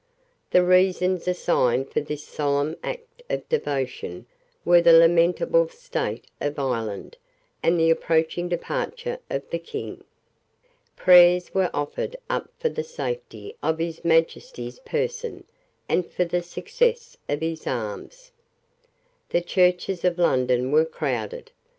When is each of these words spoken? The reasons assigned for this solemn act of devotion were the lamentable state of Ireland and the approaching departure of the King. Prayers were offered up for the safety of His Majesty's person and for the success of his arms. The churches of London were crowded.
The 0.49 0.63
reasons 0.65 1.27
assigned 1.27 1.91
for 1.93 2.01
this 2.01 2.23
solemn 2.23 2.75
act 2.81 3.21
of 3.29 3.47
devotion 3.49 4.25
were 4.65 4.81
the 4.81 4.93
lamentable 4.97 5.67
state 5.69 6.25
of 6.41 6.57
Ireland 6.57 7.17
and 7.61 7.79
the 7.79 7.91
approaching 7.91 8.49
departure 8.49 9.19
of 9.29 9.47
the 9.51 9.59
King. 9.59 10.03
Prayers 10.95 11.53
were 11.53 11.69
offered 11.71 12.15
up 12.31 12.49
for 12.57 12.69
the 12.69 12.83
safety 12.83 13.55
of 13.61 13.77
His 13.77 14.03
Majesty's 14.03 14.79
person 14.79 15.43
and 15.87 16.03
for 16.11 16.25
the 16.25 16.41
success 16.41 17.15
of 17.29 17.41
his 17.41 17.67
arms. 17.67 18.31
The 19.29 19.41
churches 19.41 20.03
of 20.03 20.17
London 20.17 20.71
were 20.71 20.83
crowded. 20.85 21.51